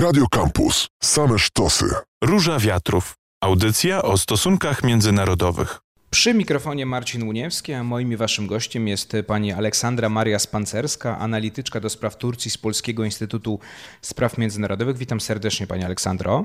[0.00, 0.88] Radio Campus.
[1.02, 1.84] Same sztosy.
[2.24, 3.14] Róża Wiatrów.
[3.40, 5.78] Audycja o stosunkach międzynarodowych.
[6.10, 11.80] Przy mikrofonie Marcin Łuniewski, a moim i waszym gościem jest pani Aleksandra Maria Spancerska, analityczka
[11.80, 13.58] do spraw Turcji z Polskiego Instytutu
[14.02, 14.96] Spraw Międzynarodowych.
[14.96, 16.44] Witam serdecznie pani Aleksandro.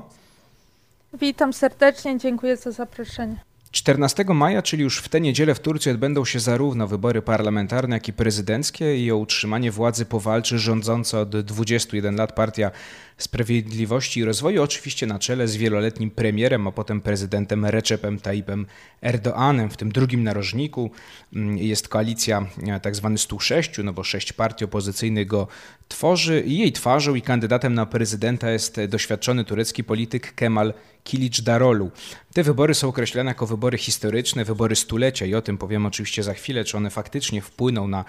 [1.20, 3.36] Witam serdecznie, dziękuję za zaproszenie.
[3.76, 8.08] 14 maja, czyli już w tę niedzielę w Turcji odbędą się zarówno wybory parlamentarne, jak
[8.08, 12.70] i prezydenckie i o utrzymanie władzy powalczy rządząca od 21 lat partia
[13.18, 18.66] Sprawiedliwości i Rozwoju, oczywiście na czele z wieloletnim premierem, a potem prezydentem Recepem Tayyipem
[19.02, 19.70] Erdoanem.
[19.70, 20.90] W tym drugim narożniku
[21.32, 25.48] mm, jest koalicja e, tak zwany 106, no bo sześć partii opozycyjnych go
[25.88, 26.42] tworzy.
[26.46, 30.74] Jej twarzą i kandydatem na prezydenta jest doświadczony turecki polityk Kemal
[31.06, 31.90] Kilic Darolu.
[32.32, 36.34] Te wybory są określane jako wybory historyczne, wybory stulecia i o tym powiem oczywiście za
[36.34, 38.04] chwilę, czy one faktycznie wpłyną na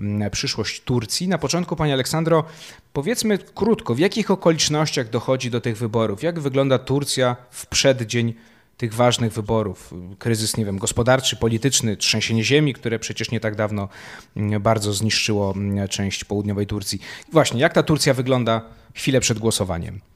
[0.00, 1.28] mm, przyszłość Turcji.
[1.28, 2.44] Na początku, Pani Aleksandro,
[2.92, 6.22] powiedzmy krótko, w jakich okolicznościach dochodzi do tych wyborów?
[6.22, 8.34] Jak wygląda Turcja w przeddzień
[8.76, 9.94] tych ważnych wyborów?
[10.18, 13.88] Kryzys, nie wiem, gospodarczy, polityczny, trzęsienie ziemi, które przecież nie tak dawno
[14.36, 17.00] mm, bardzo zniszczyło mm, część południowej Turcji.
[17.32, 18.60] Właśnie, jak ta Turcja wygląda
[18.94, 20.11] chwilę przed głosowaniem?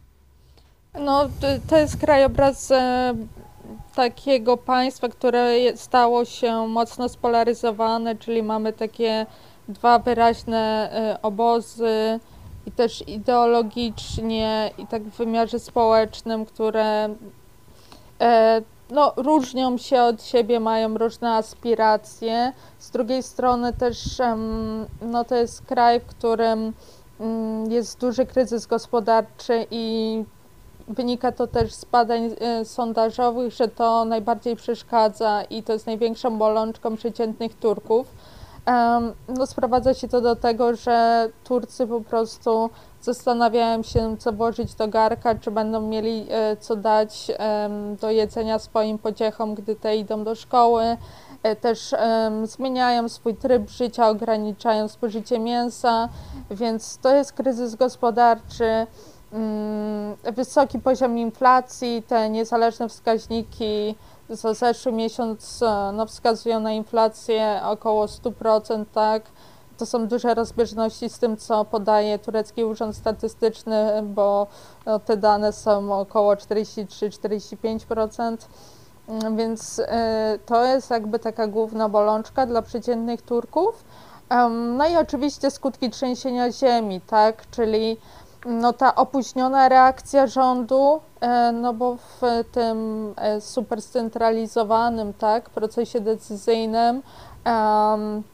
[1.01, 1.29] No,
[1.69, 3.15] to jest krajobraz e,
[3.95, 9.27] takiego państwa, które stało się mocno spolaryzowane, czyli mamy takie
[9.69, 12.21] dwa wyraźne e, obozy
[12.67, 17.09] i też ideologicznie i tak w wymiarze społecznym, które
[18.21, 22.53] e, no, różnią się od siebie, mają różne aspiracje.
[22.79, 24.19] Z drugiej strony też
[25.03, 26.73] no, to jest kraj, w którym
[27.21, 30.25] mm, jest duży kryzys gospodarczy i
[30.89, 36.39] Wynika to też z badań e, sondażowych, że to najbardziej przeszkadza i to jest największą
[36.39, 38.07] bolączką przeciętnych Turków.
[39.29, 42.71] No, sprowadza się to do tego, że Turcy po prostu
[43.01, 47.31] zastanawiają się, co włożyć do garka, czy będą mieli e, co dać
[48.01, 50.97] do jedzenia swoim pociechom, gdy te idą do szkoły.
[51.43, 51.95] E, też
[52.45, 56.09] zmieniają swój tryb życia, ograniczają spożycie mięsa,
[56.51, 58.87] więc to jest kryzys gospodarczy.
[59.37, 63.95] Mm, wysoki poziom inflacji, te niezależne wskaźniki
[64.31, 69.23] za zeszły miesiąc e, no, wskazują na inflację około 100%, tak.
[69.79, 74.47] To są duże rozbieżności z tym, co podaje turecki urząd statystyczny, bo
[74.87, 78.37] no, te dane są około 43-45%.
[79.09, 79.85] Mm, więc y,
[80.47, 83.85] to jest jakby taka główna bolączka dla przeciętnych Turków.
[84.31, 87.97] Um, no i oczywiście skutki trzęsienia ziemi, tak, czyli
[88.47, 92.21] no ta opóźniona reakcja rządu, e, no bo w
[92.53, 97.03] tym e, super scentralizowanym tak, procesie decyzyjnym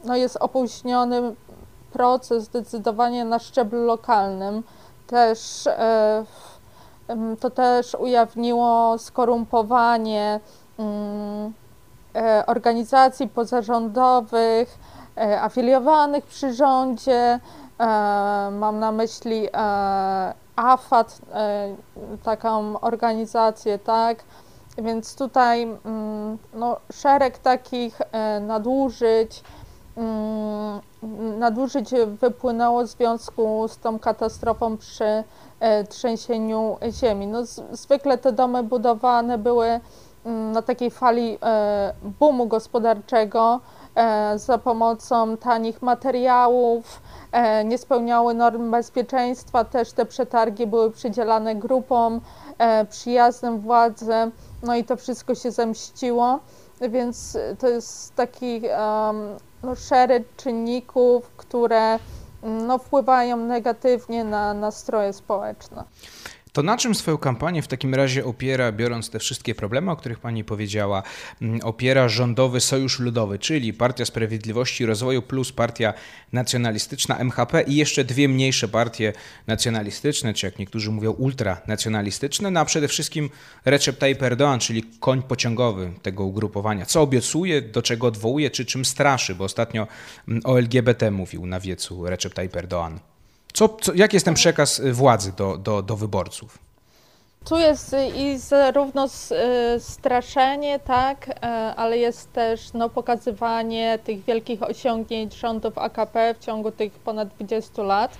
[0.03, 1.35] no jest opóźniony
[1.91, 4.63] proces decydowania na szczeblu lokalnym.
[5.07, 6.25] Też e,
[7.39, 10.39] to też ujawniło skorumpowanie
[10.79, 11.53] mm,
[12.47, 14.77] organizacji pozarządowych,
[15.41, 17.39] afiliowanych przy rządzie,
[18.51, 21.75] mam na myśli e, AFAD, e,
[22.23, 24.23] taką organizację, tak?
[24.77, 28.01] Więc tutaj mm, no, szereg takich
[28.41, 29.43] nadużyć,
[29.97, 30.81] mm,
[31.39, 31.89] nadużyć
[32.21, 35.23] wypłynęło w związku z tą katastrofą przy
[35.89, 37.27] trzęsieniu ziemi.
[37.27, 37.39] No,
[37.71, 39.79] zwykle te domy budowane były
[40.25, 41.37] mm, na takiej fali
[42.19, 43.59] boomu gospodarczego
[44.35, 47.01] za pomocą tanich materiałów,
[47.33, 52.21] E, nie spełniały norm bezpieczeństwa, też te przetargi były przydzielane grupom
[52.57, 54.13] e, przyjaznym władzy,
[54.63, 56.39] no i to wszystko się zemściło,
[56.81, 58.61] więc to jest taki
[59.63, 61.99] no, szereg czynników, które
[62.43, 65.83] no, wpływają negatywnie na nastroje społeczne.
[66.53, 70.19] To na czym swoją kampanię w takim razie opiera, biorąc te wszystkie problemy, o których
[70.19, 71.03] pani powiedziała,
[71.41, 75.93] mm, opiera rządowy Sojusz Ludowy, czyli Partia Sprawiedliwości i Rozwoju plus Partia
[76.33, 79.13] Nacjonalistyczna MHP i jeszcze dwie mniejsze partie
[79.47, 83.29] nacjonalistyczne, czy jak niektórzy mówią ultranacjonalistyczne, no a przede wszystkim
[83.65, 86.85] Recep Tayyip Erdoğan, czyli koń pociągowy tego ugrupowania.
[86.85, 89.87] Co obiecuje, do czego odwołuje, czy czym straszy, bo ostatnio
[90.27, 93.12] mm, o LGBT mówił na wiecu Recep Tayyip Erdoğan.
[93.53, 96.57] Co, co, jaki jest ten przekaz y, władzy do, do, do wyborców?
[97.45, 101.39] Tu jest y, i zarówno y, straszenie, tak,
[101.75, 107.83] ale jest też no, pokazywanie tych wielkich osiągnięć rządów AKP w ciągu tych ponad 20
[107.83, 108.17] lat.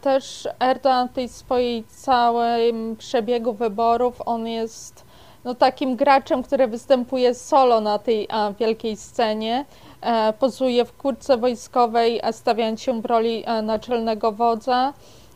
[0.00, 5.04] Też Erdogan w tej swojej całym przebiegu wyborów, on jest
[5.46, 9.64] no, takim graczem, który występuje solo na tej a, wielkiej scenie.
[10.00, 14.92] E, pozuje w kurce wojskowej, stawiając się w roli e, naczelnego wodza.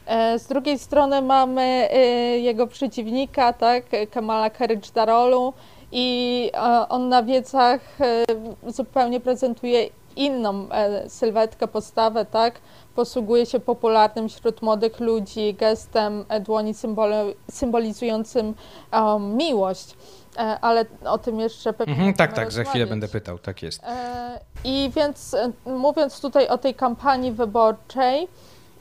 [0.07, 1.99] E, z drugiej strony mamy e,
[2.39, 5.53] jego przeciwnika, tak, Kamala Kılıçdaroğlu
[5.93, 6.51] i
[6.89, 7.81] on na wiecach
[8.67, 10.69] zupełnie prezentuje inną
[11.09, 12.61] sylwetkę, postawę, tak,
[12.95, 16.75] posługuje się popularnym wśród młodych ludzi gestem dłoni
[17.51, 18.55] symbolizującym
[19.37, 19.97] miłość.
[20.39, 21.95] E, ale o tym jeszcze pewnie.
[21.95, 23.85] Mhm, tak, tak, za chwilę będę pytał, tak jest.
[23.85, 28.29] E, I więc e, mówiąc tutaj o tej kampanii wyborczej,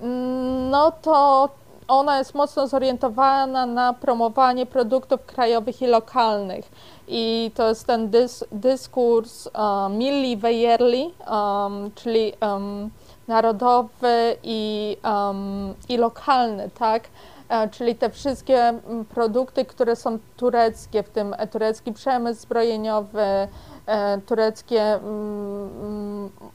[0.02, 1.50] mm, no to
[1.90, 6.72] ona jest mocno zorientowana na promowanie produktów krajowych i lokalnych.
[7.08, 12.90] I to jest ten dys, dyskurs um, milli wejerli, um, czyli um,
[13.30, 17.04] narodowy i, um, i lokalny, tak?
[17.50, 18.74] E, czyli te wszystkie
[19.10, 23.48] produkty, które są tureckie, w tym turecki przemysł zbrojeniowy,
[23.86, 25.00] e, tureckie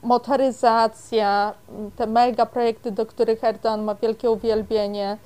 [0.02, 1.54] motoryzacja,
[1.96, 5.16] te mega projekty, do których Erdogan ma wielkie uwielbienie.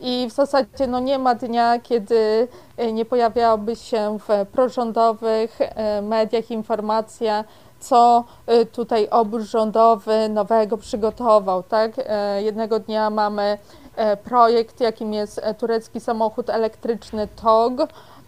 [0.00, 5.58] I w zasadzie no, nie ma dnia, kiedy e, nie pojawiałaby się w prorządowych
[6.02, 7.44] mediach informacja,
[7.80, 8.24] co
[8.72, 11.62] tutaj obóz rządowy nowego przygotował.
[11.62, 11.92] Tak?
[12.40, 13.58] Jednego dnia mamy
[13.98, 17.78] E, projekt, jakim jest e, turecki samochód elektryczny TOG.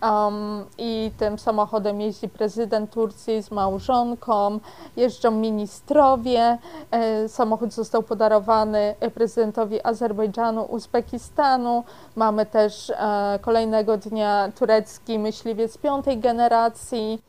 [0.02, 4.58] Um, I tym samochodem jeździ prezydent Turcji z małżonką,
[4.96, 6.58] jeżdżą ministrowie.
[6.90, 11.84] E, samochód został podarowany prezydentowi Azerbejdżanu, Uzbekistanu.
[12.16, 17.22] Mamy też e, kolejnego dnia turecki myśliwiec piątej generacji.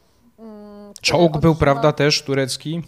[1.01, 2.81] Czołg był, prawda, też turecki?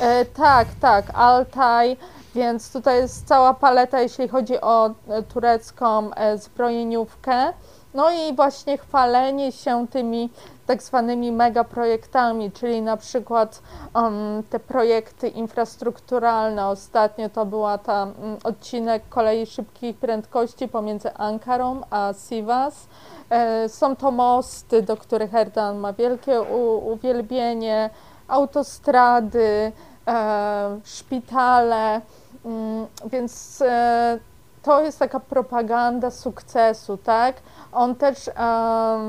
[0.00, 1.96] E, tak, tak, Altaj.
[2.34, 7.52] Więc tutaj jest cała paleta, jeśli chodzi o e, turecką e, zbrojeniówkę.
[7.94, 10.30] No i właśnie chwalenie się tymi
[10.70, 13.62] tak zwanymi megaprojektami, czyli na przykład
[13.94, 16.66] um, te projekty infrastrukturalne.
[16.66, 22.86] Ostatnio to była ta um, odcinek kolei szybkich prędkości pomiędzy Ankarą a Sivas.
[23.30, 27.90] E, są to mosty, do których Erdogan ma wielkie u, uwielbienie,
[28.28, 29.72] autostrady,
[30.06, 32.00] e, szpitale.
[32.44, 34.18] Mm, więc e,
[34.62, 37.36] to jest taka propaganda sukcesu, tak?
[37.72, 38.30] On też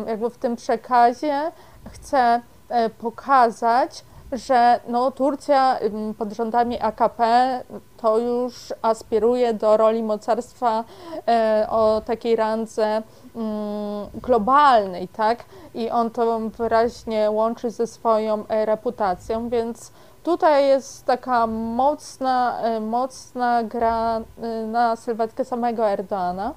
[0.07, 1.51] jakby w tym przekazie
[1.91, 5.79] chce e, pokazać, że no, Turcja
[6.17, 7.23] pod rządami AKP
[7.97, 10.83] to już aspiruje do roli mocarstwa
[11.27, 13.01] e, o takiej randze
[13.35, 15.45] mm, globalnej, tak?
[15.73, 19.91] I on to wyraźnie łączy ze swoją reputacją, więc
[20.23, 26.53] Tutaj jest taka mocna, e, mocna gra e, na sylwetkę samego Erdogana.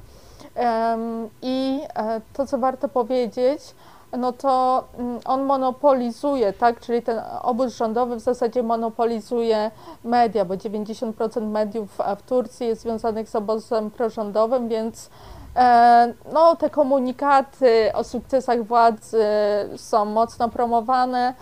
[1.43, 3.75] I e, to, co warto powiedzieć,
[4.19, 9.71] no to mm, on monopolizuje, tak, czyli ten obóz rządowy w zasadzie monopolizuje
[10.05, 15.11] media, bo 90% mediów w Turcji jest związanych z obozem prorządowym, więc
[16.33, 19.25] no, te komunikaty o sukcesach władzy
[19.77, 21.35] są mocno promowane.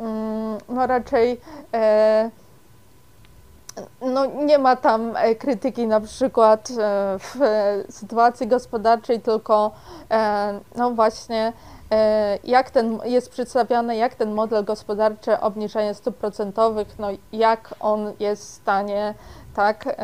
[0.00, 1.40] Mm, no raczej
[1.74, 2.30] e,
[4.02, 6.74] no nie ma tam e, krytyki na przykład e,
[7.18, 7.38] w
[7.90, 9.70] sytuacji gospodarczej, tylko
[10.76, 11.52] no właśnie
[12.44, 18.42] jak ten jest przedstawiany, jak ten model gospodarczy obniżania stóp procentowych, no jak on jest
[18.42, 19.14] w stanie
[19.54, 19.96] tak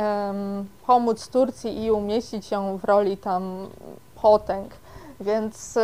[0.87, 3.69] pomóc Turcji i umieścić ją w roli tam
[4.23, 4.75] potęg.
[5.21, 5.79] Więc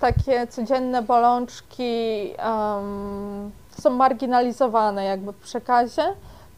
[0.00, 6.02] takie codzienne bolączki um, są marginalizowane jakby w przekazie,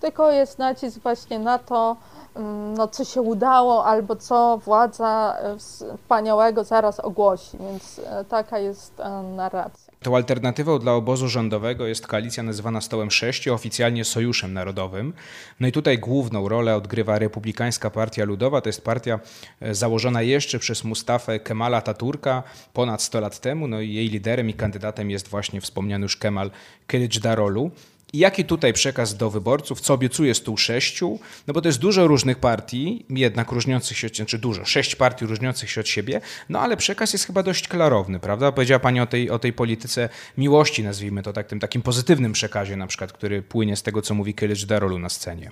[0.01, 1.97] tylko jest nacisk właśnie na to,
[2.37, 9.01] um, no, co się udało albo co władza wspaniałego zaraz ogłosi, więc e, taka jest
[9.01, 9.82] e, narracja.
[10.03, 15.13] Tą alternatywą dla obozu rządowego jest koalicja nazywana Stołem 6, oficjalnie Sojuszem Narodowym.
[15.61, 18.61] No i tutaj główną rolę odgrywa Republikańska Partia Ludowa.
[18.61, 19.21] To jest partia
[19.61, 22.43] e, założona jeszcze przez Mustafę Kemala Taturka
[22.73, 23.69] ponad 100 lat temu.
[23.69, 26.51] No i jej liderem i kandydatem jest właśnie wspomniany już Kemal
[26.89, 27.71] Kılıçdaroğlu.
[28.15, 31.19] I jaki tutaj przekaz do wyborców, co obiecuje stół sześciu?
[31.47, 35.71] No bo to jest dużo różnych partii, jednak różniących się, znaczy dużo, sześć partii różniących
[35.71, 38.53] się od siebie, no ale przekaz jest chyba dość klarowny, prawda?
[38.53, 42.77] Powiedziała Pani o tej, o tej polityce miłości, nazwijmy to tak, tym takim pozytywnym przekazie
[42.77, 45.51] na przykład, który płynie z tego, co mówi Kylicz Darolu na scenie.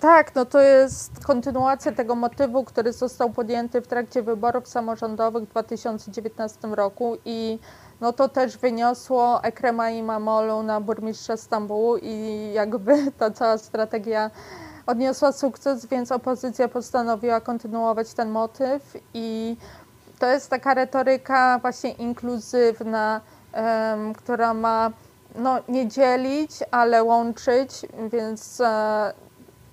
[0.00, 5.50] Tak, no to jest kontynuacja tego motywu, który został podjęty w trakcie wyborów samorządowych w
[5.50, 7.58] 2019 roku i
[8.00, 14.30] no to też wyniosło Ekrema Imamolu na burmistrza Stambułu i jakby ta cała strategia
[14.86, 19.56] odniosła sukces, więc opozycja postanowiła kontynuować ten motyw i
[20.18, 23.20] to jest taka retoryka właśnie inkluzywna,
[23.52, 24.90] um, która ma
[25.34, 27.70] no, nie dzielić, ale łączyć,
[28.12, 29.12] więc e,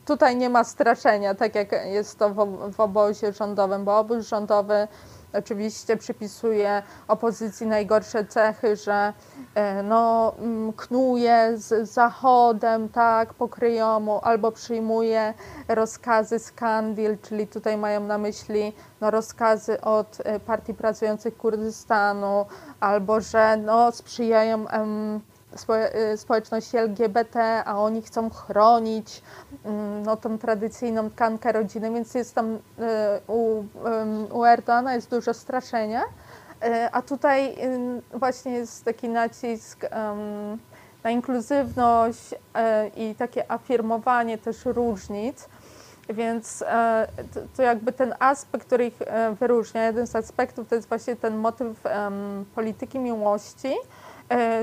[0.05, 4.87] tutaj nie ma straszenia, tak jak jest to w, w obozie rządowym, bo obóz rządowy
[5.33, 9.13] oczywiście przypisuje opozycji najgorsze cechy, że
[9.55, 15.33] e, no, mm, knuje z Zachodem, tak, pokryjomu, albo przyjmuje
[15.67, 22.45] rozkazy z Kandil, czyli tutaj mają na myśli no, rozkazy od e, Partii Pracujących Kurdystanu,
[22.79, 25.32] albo że no, sprzyjają Y,
[26.15, 29.21] społeczności LGBT, a oni chcą chronić
[29.65, 32.59] mm, no, tą tradycyjną tkankę rodziny, więc jest tam y,
[33.27, 33.63] u,
[34.31, 36.05] u Erdogana jest dużo straszenia, y,
[36.91, 37.57] a tutaj
[38.13, 39.85] właśnie jest taki nacisk
[41.03, 42.35] na inkluzywność
[42.95, 45.49] i takie afirmowanie też różnic.
[46.09, 46.63] Więc
[47.57, 48.99] to, jakby ten aspekt, który ich
[49.39, 51.83] wyróżnia, jeden z aspektów to jest właśnie ten motyw
[52.55, 53.75] polityki miłości,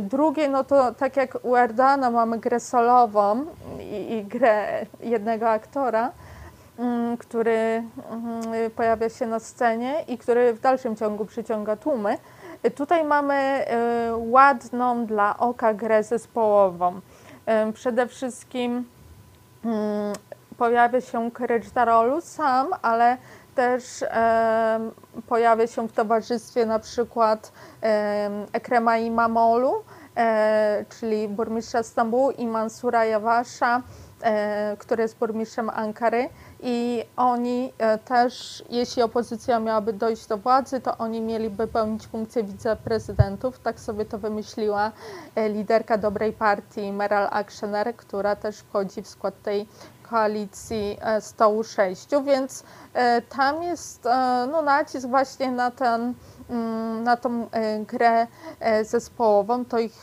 [0.03, 3.45] drugie, no to tak jak u Erdana mamy grę solową
[3.81, 6.13] i, i grę jednego aktora,
[6.79, 12.19] mm, który mm, pojawia się na scenie i który w dalszym ciągu przyciąga tłumy.
[12.63, 13.67] E, tutaj mamy e,
[14.17, 17.01] ładną dla oka grę zespołową.
[17.75, 18.85] Przede wszystkim
[19.65, 20.13] mm,
[20.59, 23.17] pojawia się Kryczdarolu sam, ale
[23.61, 24.91] też e,
[25.29, 27.53] pojawia się w towarzystwie na przykład
[27.83, 29.73] e, Ekrema Imamolu,
[30.17, 33.83] e, czyli burmistrza Stambułu i Mansura Jawasza,
[34.23, 36.29] e, który jest burmistrzem Ankary
[36.63, 42.45] i oni e, też, jeśli opozycja miałaby dojść do władzy, to oni mieliby pełnić funkcję
[42.45, 43.59] wiceprezydentów.
[43.59, 44.93] Tak sobie to wymyśliła
[45.35, 49.67] e, liderka dobrej partii Meral Akşener, która też wchodzi w skład tej
[50.11, 52.65] koalicji stołu sześciu, więc
[52.95, 56.15] E, tam jest e, no, nacisk właśnie na, ten,
[56.51, 58.27] mm, na tą e, grę
[58.83, 60.03] zespołową, to ich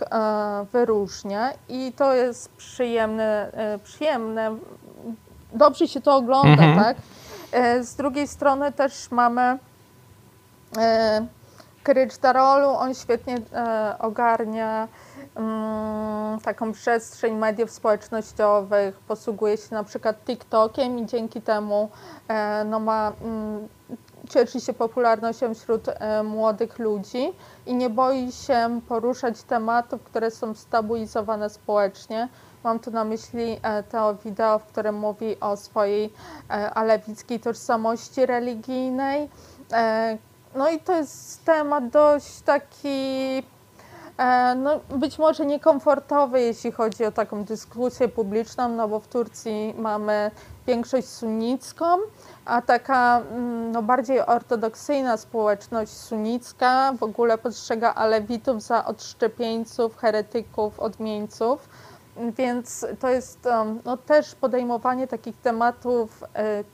[0.74, 3.52] wyróżnia i to jest przyjemne,
[3.84, 4.56] przyjemne.
[5.54, 6.84] dobrze się to ogląda, mhm.
[6.84, 6.98] tak?
[7.86, 9.58] Z drugiej strony też mamy
[11.84, 13.38] Krycz Darolu, on świetnie
[14.00, 14.88] ogarnia
[16.44, 21.90] taką przestrzeń mediów społecznościowych, posługuje się na przykład TikTokiem i dzięki temu
[22.28, 23.68] e, no ma, mm,
[24.30, 27.34] cieszy się popularnością wśród e, młodych ludzi
[27.66, 32.30] i nie boi się poruszać tematów, które są stabilizowane społecznie.
[32.64, 36.14] Mam tu na myśli e, to wideo, w którym mówi o swojej
[36.74, 39.30] alewickiej tożsamości religijnej.
[40.56, 43.44] No i to jest temat dość taki
[44.56, 50.32] no, być może niekomfortowy, jeśli chodzi o taką dyskusję publiczną, no bo w Turcji mamy
[50.68, 51.86] większość sunnicką,
[52.46, 60.80] a taka mm, no, bardziej ortodoksyjna społeczność sunnicka w ogóle postrzega alewitów za odszczepieńców, heretyków,
[60.80, 61.70] odmieńców.
[62.38, 63.48] Więc to jest
[63.86, 66.28] no, też podejmowanie takich tematów y,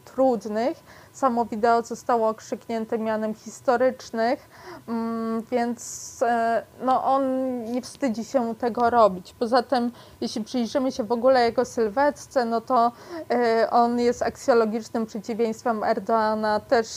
[0.05, 0.83] trudnych.
[1.13, 4.50] Samo wideo zostało okrzyknięte mianem historycznych,
[4.88, 7.23] mm, więc e, no, on
[7.63, 9.35] nie wstydzi się tego robić.
[9.39, 12.91] Poza tym, jeśli przyjrzymy się w ogóle jego sylwetce, no to
[13.31, 16.88] e, on jest aksjologicznym przeciwieństwem Erdoana, też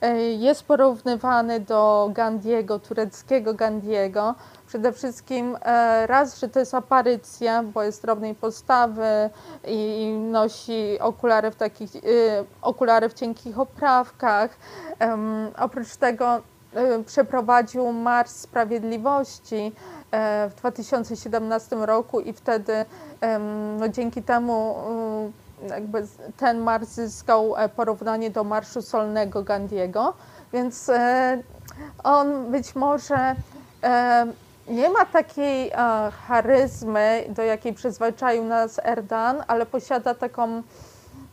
[0.00, 4.34] e, jest porównywany do Gandiego, tureckiego Gandiego.
[4.72, 9.30] Przede wszystkim e, raz, że to jest aparycja, bo jest drobnej postawy
[9.66, 12.00] i nosi okulary w takich, y,
[12.62, 14.56] okulary w cienkich oprawkach.
[15.58, 16.36] Oprócz tego
[17.00, 19.72] y, przeprowadził Marsz Sprawiedliwości
[20.10, 22.84] e, w 2017 roku i wtedy
[23.78, 24.76] no, dzięki temu
[25.68, 30.14] jakby ten marsz zyskał e, porównanie do Marszu Solnego Gandiego,
[30.52, 30.90] więc
[32.04, 33.34] on być może
[34.72, 35.74] nie ma takiej e,
[36.26, 40.62] charyzmy, do jakiej przyzwyczaił nas Erdan, ale posiada taką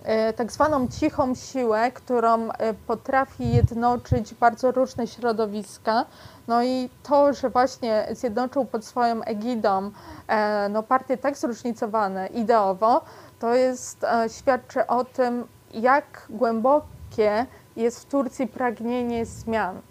[0.04, 6.06] e, tak zwaną cichą siłę, którą e, potrafi jednoczyć bardzo różne środowiska.
[6.48, 9.92] No i to, że właśnie zjednoczył pod swoją egidą
[10.28, 13.02] e, no, partie tak zróżnicowane ideowo,
[13.40, 17.46] to jest, e, świadczy o tym, jak głębokie
[17.80, 19.82] jest w Turcji pragnienie zmian.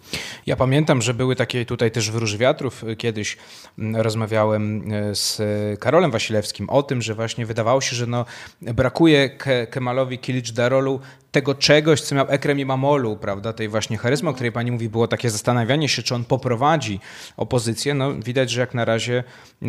[0.47, 2.85] Ja pamiętam, że były takie tutaj też wróż wiatrów.
[2.99, 3.37] Kiedyś
[3.79, 5.41] mm, rozmawiałem e, z
[5.81, 8.25] Karolem Wasilewskim o tym, że właśnie wydawało się, że no
[8.63, 11.01] brakuje Ke Kemalowi Kilicz Darolu
[11.33, 15.09] tego czegoś, co miał Ekrem Mamolu, prawda, tej właśnie charyzmy, o której pani mówi, było
[15.09, 17.01] takie zastanawianie się, czy on poprowadzi
[17.37, 17.95] opozycję.
[17.95, 19.25] No widać, że jak na razie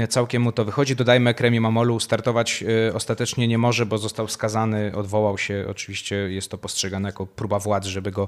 [0.09, 0.95] całkiem mu to wychodzi.
[0.95, 5.65] Dodajmy, Ekrem Mamolu startować ostatecznie nie może, bo został skazany, odwołał się.
[5.69, 8.27] Oczywiście jest to postrzegane jako próba władzy, żeby żeby go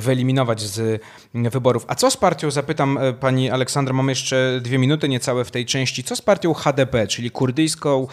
[0.00, 1.02] wyeliminować z
[1.34, 1.84] wyborów.
[1.88, 6.04] A co z partią, zapytam pani Aleksandra, mam jeszcze dwie minuty niecałe w tej części,
[6.04, 8.06] co z partią HDP, czyli kurdyjską,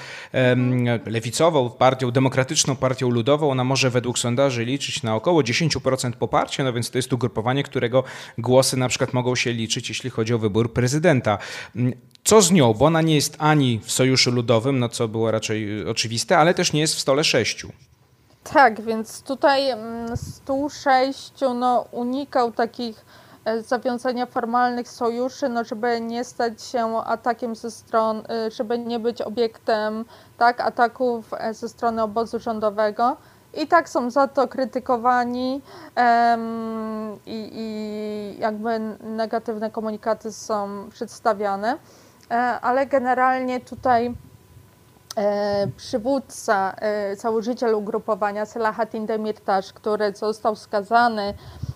[1.06, 3.52] lewicową partią, demokratyczną partią ludową?
[3.52, 7.64] Ona może według sondaży liczyć na około 10% poparcia, no więc to jest tu grupowanie,
[7.64, 8.04] którego
[8.38, 11.38] głosy na przykład mogą się liczyć, jeśli chodzi o wybór prezydenta.
[12.24, 12.74] Co z nią?
[12.74, 16.74] Bo ona nie jest ani w Sojuszu Ludowym, no co było raczej oczywiste, ale też
[16.74, 17.72] nie jest w stole sześciu.
[18.44, 19.64] Tak, więc tutaj
[20.16, 23.06] stół sześciu no, unikał takich
[23.46, 29.00] e, zawiązania formalnych sojuszy, no, żeby nie stać się atakiem ze strony, e, żeby nie
[29.00, 30.06] być obiektem
[30.38, 33.18] tak, ataków e, ze strony obozu rządowego.
[33.54, 35.62] I tak są za to krytykowani
[35.98, 41.78] um, i, i jakby negatywne komunikaty są przedstawiane.
[42.32, 44.16] E, ale generalnie tutaj
[45.78, 51.34] przywódca, e, założyciel ugrupowania Selahattin Demirtaş, który został skazany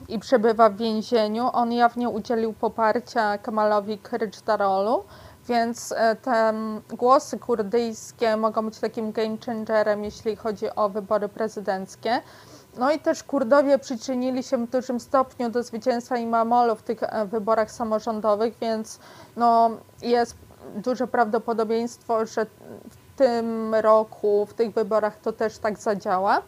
[0.07, 5.03] i przebywa w więzieniu, on jawnie udzielił poparcia Kemalowi Kılıçdaroğlu,
[5.47, 6.53] więc te
[6.89, 12.21] głosy kurdyjskie mogą być takim game changerem, jeśli chodzi o wybory prezydenckie.
[12.77, 17.71] No i też Kurdowie przyczynili się w dużym stopniu do zwycięstwa Imamolu w tych wyborach
[17.71, 18.99] samorządowych, więc
[19.35, 19.69] no,
[20.01, 20.35] jest
[20.75, 22.45] duże prawdopodobieństwo, że
[22.89, 26.41] w tym roku, w tych wyborach to też tak zadziała.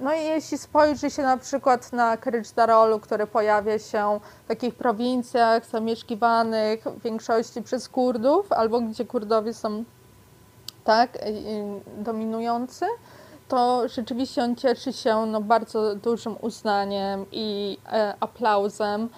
[0.00, 5.66] No i jeśli spojrzy się na przykład na Kyryczdarolu, który pojawia się w takich prowincjach
[5.66, 9.84] zamieszkiwanych w większości przez Kurdów, albo gdzie Kurdowie są
[10.84, 11.18] tak
[11.96, 12.86] dominujący,
[13.48, 19.08] to rzeczywiście on cieszy się no, bardzo dużym uznaniem i e, aplauzem,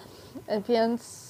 [0.67, 1.23] więc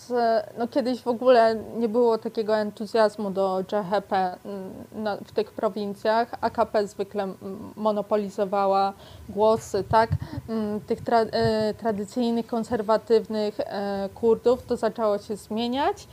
[0.58, 6.32] no kiedyś w ogóle nie było takiego entuzjazmu do JHP mm, w tych prowincjach.
[6.41, 7.34] AKP zwykle
[7.75, 8.93] monopolizowała
[9.29, 10.10] głosy tak,
[10.50, 14.65] mm, tych tra e, tradycyjnych, konserwatywnych e, Kurdów.
[14.65, 16.08] To zaczęło się zmieniać.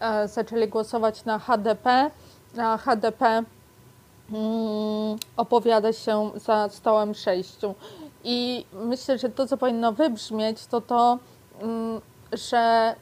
[0.00, 2.10] E, zaczęli głosować na HDP.
[2.54, 3.46] Na HDP mm,
[5.36, 7.74] opowiada się za stołem sześciu.
[8.24, 11.18] I myślę, że to, co powinno wybrzmieć, to to,
[12.32, 12.94] że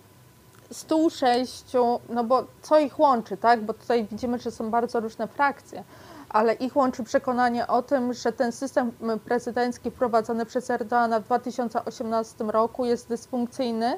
[0.70, 3.64] stół sześciu, no bo co ich łączy, tak?
[3.64, 5.84] Bo tutaj widzimy, że są bardzo różne frakcje,
[6.28, 8.92] ale ich łączy przekonanie o tym, że ten system
[9.24, 13.96] prezydencki wprowadzony przez Erdoana w 2018 roku jest dysfunkcyjny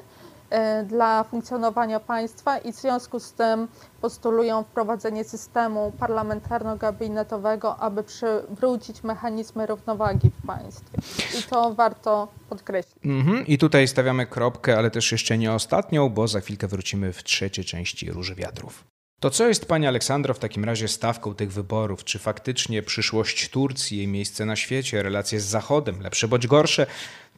[0.85, 3.67] dla funkcjonowania państwa i w związku z tym
[4.01, 10.97] postulują wprowadzenie systemu parlamentarno-gabinetowego, aby przywrócić mechanizmy równowagi w państwie.
[11.39, 13.05] I to warto podkreślić.
[13.05, 13.47] Mhm.
[13.47, 17.65] I tutaj stawiamy kropkę, ale też jeszcze nie ostatnią, bo za chwilkę wrócimy w trzeciej
[17.65, 18.83] części Róży Wiatrów.
[19.19, 22.03] To co jest, Pani Aleksandro, w takim razie stawką tych wyborów?
[22.03, 26.87] Czy faktycznie przyszłość Turcji, jej miejsce na świecie, relacje z Zachodem, lepsze bądź gorsze,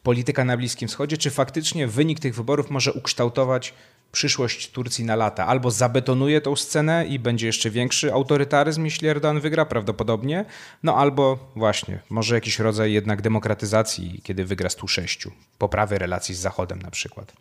[0.02, 3.74] polityka na Bliskim Wschodzie, czy faktycznie wynik tych wyborów może ukształtować
[4.12, 5.46] przyszłość Turcji na lata.
[5.46, 10.44] Albo zabetonuje tą scenę i będzie jeszcze większy autorytaryzm, jeśli Erdogan wygra, prawdopodobnie,
[10.82, 16.82] no albo właśnie, może jakiś rodzaj jednak demokratyzacji, kiedy wygra 106, poprawy relacji z Zachodem
[16.82, 17.32] na przykład.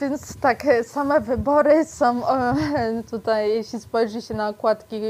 [0.00, 2.22] Więc tak, same wybory są
[3.10, 5.00] tutaj, jeśli spojrzy się na okładki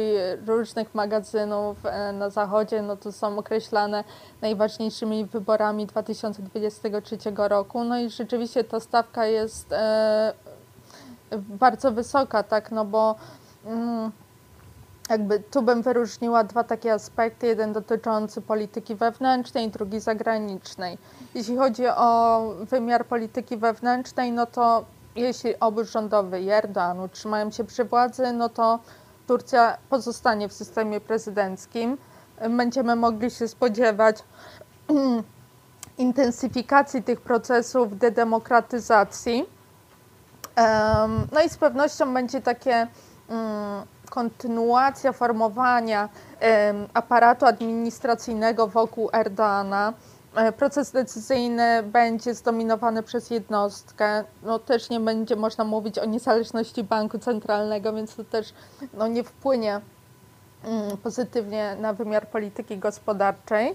[0.47, 4.05] różnych magazynów e, na zachodzie, no to są określane
[4.41, 7.85] najważniejszymi wyborami 2023 roku.
[7.85, 10.33] No i rzeczywiście ta stawka jest e,
[11.39, 13.15] bardzo wysoka, tak, no bo
[13.67, 14.11] mm,
[15.13, 20.99] jakby tu bym wyróżniła dwa takie aspekty, jeden dotyczący polityki wewnętrznej, drugi zagranicznej.
[21.35, 24.85] Jeśli chodzi o wymiar polityki wewnętrznej, no to
[25.17, 28.79] jeśli obóz rządowy i Erdogan utrzymają się przy władzy, no to
[29.27, 31.99] Turcja pozostanie w systemie prezydenckim.
[32.51, 34.17] Będziemy mogli się spodziewać
[35.99, 39.47] intensyfikacji tych procesów dedemokratyzacji
[41.33, 42.87] no i z pewnością będzie takie
[43.29, 46.09] mm, kontynuacja formowania
[46.95, 49.93] aparatu administracyjnego wokół Erdoana.
[50.35, 54.25] E, proces decyzyjny będzie zdominowany przez jednostkę.
[54.43, 58.55] No, też nie będzie można mówić o niezależności banku centralnego, więc to też
[58.95, 59.81] no, nie wpłynie
[60.65, 63.75] mm, pozytywnie na wymiar polityki gospodarczej.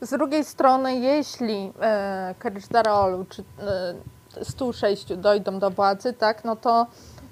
[0.00, 2.34] Z drugiej strony, jeśli e,
[3.28, 3.44] czy
[4.42, 6.86] e, 106 dojdą do władzy, tak, no to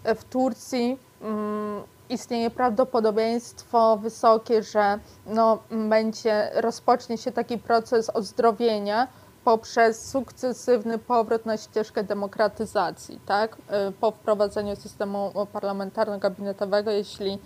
[0.05, 9.09] w Turcji mm, istnieje prawdopodobieństwo wysokie, że no, będzie, rozpocznie się taki proces ozdrowienia
[9.45, 13.57] poprzez sukcesywny powrót na ścieżkę demokratyzacji, tak?
[13.89, 17.39] Y, po wprowadzeniu systemu parlamentarno-gabinetowego, jeśli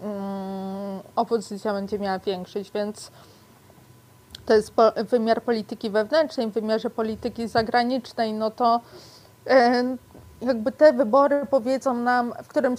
[0.00, 3.10] mm, opozycja będzie miała większość, więc
[4.46, 8.80] to jest po, wymiar polityki wewnętrznej, w wymiarze polityki zagranicznej, no to
[9.46, 9.96] e,
[10.46, 12.76] jakby te wybory powiedzą nam, w którym,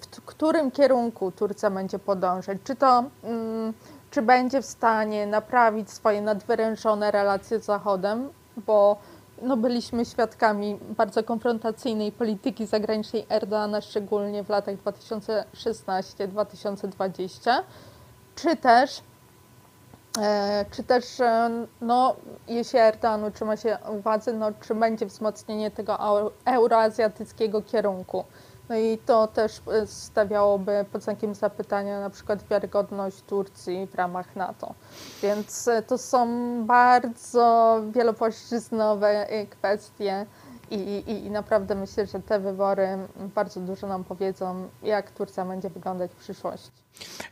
[0.00, 2.58] w którym kierunku Turcja będzie podążać.
[2.64, 3.72] Czy to, mm,
[4.10, 8.28] czy będzie w stanie naprawić swoje nadwyrężone relacje z Zachodem,
[8.66, 8.96] bo
[9.42, 17.62] no, byliśmy świadkami bardzo konfrontacyjnej polityki zagranicznej Erdoana, szczególnie w latach 2016-2020,
[18.34, 19.02] czy też
[20.70, 21.50] czy też, e,
[21.80, 22.16] no,
[22.48, 25.98] jeśli Erdogan utrzyma się władzy, no, czy będzie wzmocnienie tego
[26.44, 28.24] euroazjatyckiego kierunku.
[28.68, 34.36] No i to też e, stawiałoby pod znakiem zapytania na przykład wiarygodność Turcji w ramach
[34.36, 34.74] NATO.
[35.22, 36.26] Więc to są
[36.66, 40.26] bardzo wielopłaszczyznowe kwestie.
[40.70, 40.74] I,
[41.06, 42.88] i, I naprawdę myślę, że te wybory
[43.34, 46.70] bardzo dużo nam powiedzą, jak Turcja będzie wyglądać w przyszłości.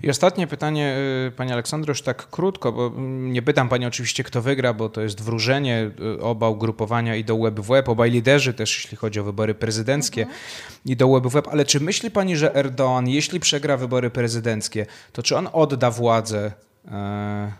[0.02, 0.96] I ostatnie pytanie,
[1.28, 5.00] y, Pani Aleksandro, już tak krótko, bo nie pytam Pani oczywiście, kto wygra, bo to
[5.00, 5.90] jest wróżenie.
[6.18, 10.22] Y, oba ugrupowania idą łeb w łeb, obaj liderzy też, jeśli chodzi o wybory prezydenckie,
[10.22, 10.40] mhm.
[10.84, 11.48] idą łeb w łeb.
[11.48, 16.52] Ale czy myśli Pani, że Erdoğan, jeśli przegra wybory prezydenckie, to czy on odda władzę
[16.88, 17.52] e,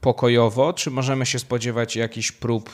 [0.00, 2.70] pokojowo, czy możemy się spodziewać jakichś prób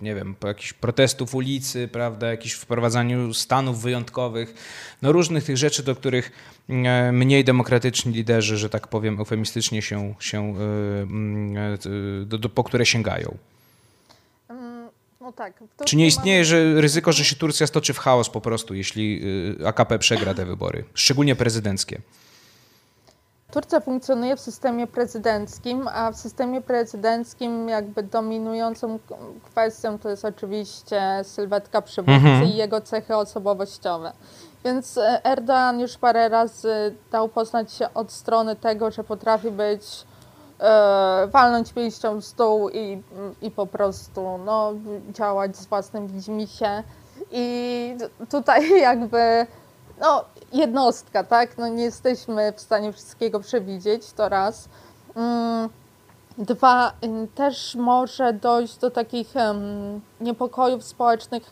[0.00, 4.54] nie wiem, po jakichś protestów ulicy, prawda, jakichś wprowadzaniu stanów wyjątkowych,
[5.02, 6.30] no różnych tych rzeczy, do których
[6.68, 10.62] e, mniej demokratyczni liderzy, że tak powiem eufemistycznie się, się e,
[12.22, 13.36] e, do, do, po które sięgają.
[14.48, 14.88] Mm,
[15.20, 15.64] no tak.
[15.84, 19.22] Czy nie istnieje że ryzyko, że się Turcja stoczy w chaos po prostu, jeśli
[19.64, 22.00] AKP przegra te wybory, szczególnie prezydenckie?
[23.52, 28.98] Turcja funkcjonuje w systemie prezydenckim, a w systemie prezydenckim jakby dominującą
[29.44, 32.44] kwestią to jest oczywiście sylwetka przywódcy mhm.
[32.44, 34.12] i jego cechy osobowościowe.
[34.64, 39.82] Więc e, Erdogan już parę razy dał poznać się od strony tego, że potrafi być
[40.60, 43.02] e, walnąć pięścią w stół i,
[43.42, 44.72] i po prostu no,
[45.10, 46.82] działać z własnym widzimisię.
[47.30, 47.96] I
[48.30, 49.46] tutaj jakby
[50.00, 51.58] no, jednostka, tak?
[51.58, 54.68] No nie jesteśmy w stanie wszystkiego przewidzieć, to raz.
[55.16, 55.68] Mm,
[56.38, 56.92] dwa,
[57.34, 59.34] też może dojść do takich
[60.20, 61.42] niepokojów społecznych,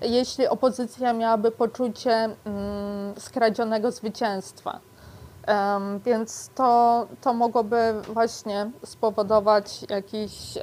[0.00, 4.80] jeśli opozycja miałaby poczucie um, skradzionego zwycięstwa.
[6.04, 10.62] Więc to, to mogłoby właśnie spowodować jakieś uh,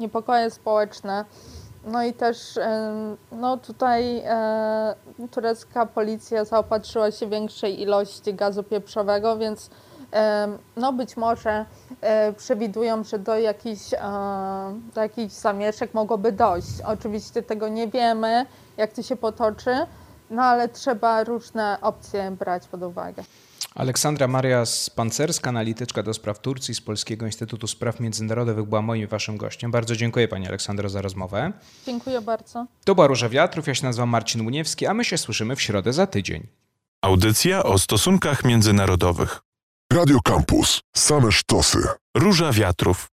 [0.00, 1.24] niepokoje społeczne.
[1.86, 2.58] No i też
[3.32, 4.94] no tutaj e,
[5.30, 9.70] turecka policja zaopatrzyła się większej ilości gazu pieprzowego, więc
[10.76, 11.66] no być może
[12.00, 13.98] e, przewidują, że do jakichś, e,
[14.94, 16.80] do jakichś zamieszek mogłoby dojść.
[16.86, 19.76] Oczywiście tego nie wiemy, jak to się potoczy,
[20.30, 23.22] no ale trzeba różne opcje brać pod uwagę.
[23.74, 29.36] Aleksandra Maria Spancerska, analityczka do spraw Turcji z Polskiego Instytutu Spraw Międzynarodowych była moim waszym
[29.36, 29.70] gościem.
[29.70, 31.52] Bardzo dziękuję Pani Aleksandro za rozmowę.
[31.86, 32.66] Dziękuję bardzo.
[32.84, 35.92] To była Róża Wiatrów, ja się nazywam Marcin Muniewski, a my się słyszymy w środę
[35.92, 36.46] za tydzień.
[37.02, 39.40] Audycja o stosunkach międzynarodowych.
[39.92, 40.80] Radio Campus.
[40.96, 41.78] Same sztosy.
[42.16, 43.08] Róża Wiatrów.